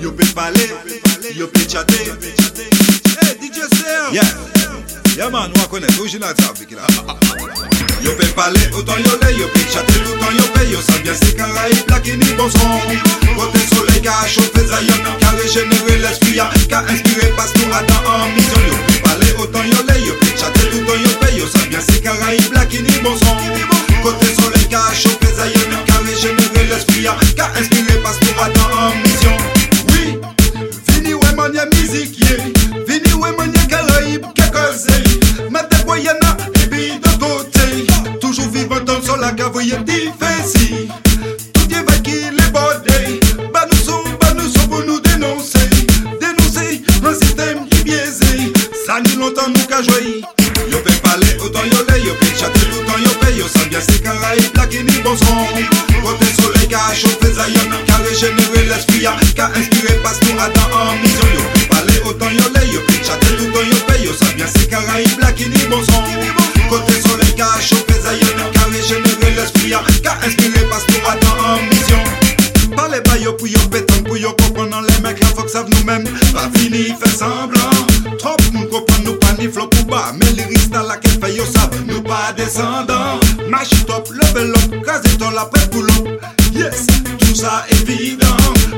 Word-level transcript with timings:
Yo 0.00 0.10
pe 0.16 0.24
pale, 0.32 0.66
yo 1.36 1.46
pe 1.46 1.66
chate 1.66 1.92
Hey 3.20 3.36
DJ 3.36 3.68
Serge 3.68 4.14
Yeah, 4.14 4.24
yeah 5.14 5.28
man, 5.28 5.52
nou 5.52 5.60
a 5.60 5.68
konet, 5.68 5.92
orijinal 6.00 6.32
trafik 6.34 6.70
la 6.72 6.86
Yo 8.00 8.14
pe 8.16 8.24
pale, 8.32 8.62
autant 8.72 8.96
yo 8.96 9.12
le, 9.20 9.30
yo 9.36 9.46
pe 9.52 9.60
chate 9.68 9.92
Toutan 10.00 10.32
yo 10.38 10.46
yo 10.72 10.80
bien 11.04 11.14
se 11.14 11.34
Karaib 11.36 11.90
la 11.90 12.00
ki 12.00 12.16
ni 12.16 12.32
bon 12.38 12.48
son 12.48 12.80
Kote 13.36 13.60
soleil 13.74 14.00
ka 14.00 14.24
chauffe 14.24 14.64
Zion 14.64 15.04
Ka 15.20 15.34
regenere 15.36 15.98
l'esprit 16.00 16.40
Ka 16.70 16.80
inspire 16.88 17.28
pastou 17.36 17.68
atan 17.68 18.00
en 18.08 18.32
mission. 18.32 18.64
Yo 18.72 18.80
pe 18.88 19.02
pale, 19.04 19.28
autant 19.36 19.68
yo 19.68 19.84
le, 19.84 20.00
yo 20.00 20.14
pe 20.16 20.32
chate 20.32 20.64
Toutan 20.72 20.96
yo 20.96 21.12
pe, 21.20 21.36
yo 21.36 21.44
bien 21.68 21.84
Karaib 22.00 22.52
la 22.56 22.64
ki 22.64 22.80
ni 22.80 22.98
bon 23.04 23.16
son 23.20 23.36
Kote 24.00 24.32
soleil 24.40 24.68
ka 24.72 24.80
chauffe 24.96 25.28
Zion 25.36 25.76
Ka 25.84 26.00
regenere 26.08 26.68
l'esprit 26.72 27.04
Ka 27.36 27.52
inspire 27.60 28.00
pastou 28.00 28.32
atan 28.40 28.78
en 28.78 28.88
mission 28.96 29.09
Toujours 38.40 38.52
vivant 38.52 38.80
dans 38.80 39.02
sol 39.02 39.20
la 39.20 39.32
cavoye 39.32 39.76
difficile. 39.84 40.88
Tout 41.52 41.74
est 41.74 41.82
va 41.82 41.98
qui 41.98 42.12
les 42.12 42.50
bodés 42.50 43.20
Bah 43.52 43.66
nous 43.70 43.78
sommes, 43.78 44.16
bah 44.20 44.32
nous 44.34 44.48
sommes 44.48 44.68
pour 44.68 44.82
nous 44.84 45.00
dénoncer. 45.00 45.68
Dénoncer 46.20 46.82
un 47.04 47.12
système 47.12 47.68
qui 47.68 47.82
biaisé. 47.84 48.52
Ça 48.86 49.00
ni 49.04 49.16
longtemps 49.16 49.48
nous 49.48 49.66
qu'a 49.66 49.82
joué 49.82 50.22
Yo 50.70 50.78
pe 50.78 50.92
pale, 51.02 51.36
autant 51.42 51.64
yo 51.64 51.84
le, 51.88 51.98
yo 51.98 52.14
pe 52.14 52.26
chate 52.38 52.52
Tout 52.70 52.98
yo 53.02 53.10
pe, 53.20 53.36
yo 53.36 53.46
sa 53.46 53.64
bien 53.64 53.80
c'est 53.80 54.02
Caraïbes 54.02 54.56
La 54.56 54.66
qui 54.66 54.82
ni 54.84 54.98
bon 55.02 55.16
son 55.16 55.46
Côté 56.02 56.26
soleil 56.40 56.68
qu'a 56.68 56.94
chauffé 56.94 57.32
Zion 57.32 57.68
Qu'a 57.86 57.96
régénéré 57.96 58.68
l'esprit 58.68 59.06
Qu'a 59.34 59.46
inspiré 59.56 59.94
pasteur 60.02 60.40
Adam 60.40 60.68
en 60.72 60.96
mission 61.02 61.29
yo 73.20 73.32
pour 73.36 73.48
yo 73.48 73.58
pétan 73.70 74.02
pour 74.04 74.16
yo 74.16 74.34
mecs 75.02 75.20
la 75.20 75.48
savent 75.48 75.68
nous-mêmes 75.70 76.04
Pas 76.32 76.50
fini 76.54 76.94
fait 77.00 77.16
semblant. 77.16 77.70
Trop 78.18 78.36
moun 78.52 78.68
comprend 78.68 79.02
nous 79.04 79.14
pas 79.14 79.34
ni 79.38 79.48
flop 79.48 79.70
ou 79.86 80.68
dans 80.70 80.82
laquelle 80.82 81.18
fait 81.20 81.34
yo 81.34 81.44
pas 82.02 82.32
descendants 82.36 83.20
Mash 83.48 83.72
it 83.72 83.90
up, 83.90 84.08
level 84.10 84.50
up, 84.50 84.82
crasez 84.82 85.16
ton 85.18 85.30
la 85.30 85.48
l'eau. 85.74 86.18
Yes, 86.52 86.86
tout 87.18 87.34
ça 87.34 87.64
évident. 87.70 88.26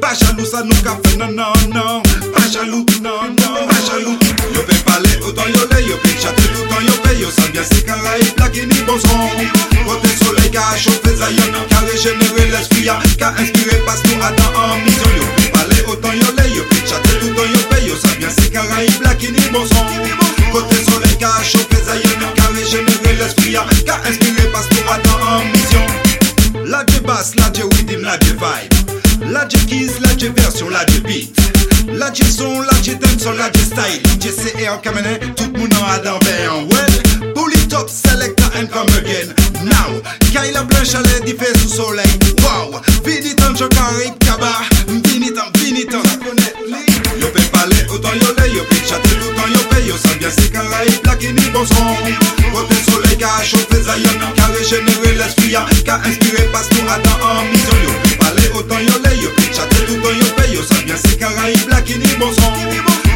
Pas 0.00 0.14
jaloux 0.14 0.46
ça 0.46 0.62
nous 0.62 0.76
qu'a 0.82 0.98
fait 1.04 1.16
non 1.16 1.32
non 1.32 1.52
non. 1.74 2.02
Pas 2.34 2.48
jaloux, 2.50 2.86
non 3.02 3.10
non, 3.38 3.66
pas 3.66 3.90
jaloux 3.90 4.18
Yo 4.54 4.62
pe 4.62 4.74
parler 4.84 5.18
autant 5.26 5.46
yo 5.46 5.60
le, 5.70 5.88
yo 5.88 5.96
pe 6.02 6.08
temps 6.68 6.80
yo 6.80 6.92
pe 7.02 7.20
Yo 7.20 7.28
ça 7.30 7.48
bien 7.52 7.62
la 8.02 8.48
ni 8.48 8.80
bon 8.82 8.98
son 8.98 10.05
qu'a 10.76 10.82
chauffé 10.82 11.16
Zion 11.16 11.52
Qu'a 11.68 11.78
régénéré 11.80 12.50
l'esprit 12.50 12.88
Qu'a 13.18 13.34
inspiré 13.38 13.76
pasteur 13.86 14.24
Adam 14.24 14.52
en 14.54 14.78
mission 14.84 15.08
Yo. 15.16 15.50
Parler 15.52 15.82
autant 15.88 16.12
yo 16.12 16.26
le, 16.36 16.56
yo. 16.56 16.62
Chatter 16.86 17.18
tout 17.20 17.34
temps 17.34 17.44
yo 17.44 17.58
pe 17.70 17.86
Yo. 17.86 17.96
Ça 17.96 18.08
bien 18.18 18.28
c'est 18.28 18.50
Caraïbes 18.50 19.02
la 19.02 19.14
qui 19.14 19.32
ni 19.32 19.40
bon 19.52 19.64
son 19.66 20.52
Côté 20.52 20.76
soleil 20.84 21.16
qu'a 21.18 21.42
chauffé 21.42 21.76
Zion 21.76 22.28
Qu'a 22.34 22.46
régénéré 22.54 23.16
l'esprit 23.18 23.56
Qu'a 23.84 24.00
inspiré 24.08 24.48
pasteur 24.52 24.92
Adam 24.92 25.18
en 25.26 25.44
mission 25.44 25.86
La 26.64 26.84
J 26.86 27.00
bass, 27.00 27.34
la 27.36 27.50
J 27.52 27.62
rhythm, 27.62 28.02
la 28.02 28.18
J 28.18 28.32
vibe. 28.32 29.32
La 29.32 29.48
J 29.48 29.56
keys, 29.66 30.00
la 30.00 30.16
J 30.16 30.28
version, 30.28 30.68
la 30.68 30.84
J 30.86 31.00
beat. 31.00 31.36
La 31.88 32.12
J 32.12 32.24
son, 32.24 32.60
la 32.60 32.74
J 32.82 32.96
dancehall, 32.96 33.36
la 33.36 33.50
J 33.52 33.60
style. 33.60 34.02
CE 34.26 34.68
en 34.68 34.78
caméra, 34.78 35.16
tout 35.36 35.56
moun 35.56 35.70
an 35.72 35.86
a 35.88 35.98
dan 36.00 36.18
ben 36.24 36.66
Well, 36.68 37.32
pull 37.32 37.52
it 37.52 37.72
up, 37.72 37.88
and 38.56 38.70
come 38.70 38.86
chalet 40.86 41.24
di 41.24 41.34
fe 41.34 41.50
sou 41.58 41.68
soleil. 41.68 42.06
Wow, 42.46 42.80
vini 43.02 43.34
tan 43.34 43.56
jo 43.56 43.66
karib 43.68 44.14
kaba 44.22 44.52
Vini 44.86 45.32
tan, 45.34 45.50
vini 45.58 45.84
tan, 45.84 46.02
sa 46.06 46.16
konet 46.22 46.54
li 46.70 46.86
Yo 47.18 47.26
pe 47.34 47.42
pale, 47.50 47.74
autant 47.90 48.14
yo 48.14 48.30
le, 48.38 48.46
yo 48.54 48.62
pe 48.70 48.76
chate 48.86 49.10
Toutan 49.18 49.50
yo 49.50 49.62
yo 49.88 49.96
sa 49.98 50.14
bien 50.14 50.30
se 50.30 50.46
Caraïbes 50.48 51.02
La 51.04 51.16
ki 51.16 51.32
ni 51.32 51.50
bon 51.50 51.66
son 51.66 51.90
Kote 52.52 52.78
soleil 52.86 53.18
ka 53.18 53.42
chauffé 53.42 53.82
Zion 53.82 54.14
Ka 54.36 54.46
l'esprit 54.54 55.56
Ka 55.84 56.00
inspiré 56.06 56.44
pasteur 56.52 56.86
Adam 56.88 57.18
en 57.22 57.44
mission. 57.50 57.76
Yo 57.82 57.90
pe 58.04 58.16
pale, 58.22 58.46
autant 58.54 58.78
yo 58.78 58.94
le, 59.02 59.16
yo 59.22 59.30
pe 59.34 59.42
chate 59.50 59.86
Toutan 59.86 60.14
yo 60.14 60.28
pe, 60.38 60.54
yo 60.54 60.62
sa 60.62 60.80
bien 60.84 60.96
se 60.96 61.16
Caraïbes 61.16 61.68
La 61.68 61.82
ki 61.82 61.98
ni 61.98 62.14
bon 62.20 62.30
son 62.30 62.52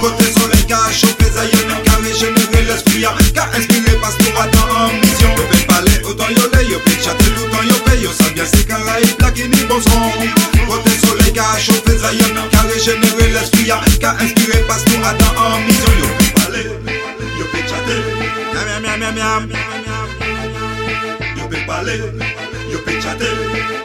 Kote 0.00 0.24
soleil 0.32 0.64
ka 0.66 0.80
chauffé 0.90 1.28
Zion 1.36 1.68
Ka 1.84 2.00
régénéré 2.00 2.64
l'esprit 2.64 3.04
Ka 3.34 3.50
inspiré 3.52 3.92
pasteur 4.00 4.40
Adam 4.40 4.68
en 4.72 4.88
mission. 4.88 5.02
Yo 5.02 5.07
se 9.04 9.14
Caraïbes 9.14 9.22
La 9.22 9.30
ki 9.30 9.48
ni 9.48 9.64
bon 9.64 9.80
son 9.80 10.12
Kote 10.66 10.88
soleil 11.04 11.32
ka 11.32 11.58
chauffé 11.58 11.98
Zion 11.98 12.48
Ka 12.50 12.60
régénéré 12.62 13.32
l'esprit 13.32 13.70
Ka 14.00 14.16
inspiré 14.20 14.62
pasteur 14.66 15.06
Adam 15.06 15.34
en 15.36 15.60
mission 15.60 15.92
Yo 16.00 16.08
pe 16.18 16.26
pale, 16.34 16.62
yo 17.38 17.44
pe 17.52 17.58
chate 17.68 17.96
Miam, 18.52 18.82
miam, 18.82 19.14
miam, 19.14 19.14
miam, 19.14 19.46
miam 19.48 20.08
Yo 21.36 21.48
pe 21.48 21.56
pale, 21.66 21.96
yo 22.72 22.78
pe 22.78 23.00
chate 23.00 23.28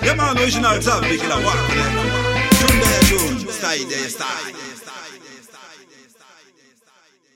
Yeah 0.04 0.16
man, 0.16 0.38
orijinal 0.38 0.80
trafik 0.80 1.22
la, 1.30 1.38
wak 1.38 1.60
konet 1.68 1.94
Tune 2.60 2.80
de 2.80 3.08
joun, 3.08 3.38
style 3.50 3.88
de 3.88 4.10
style 4.10 5.03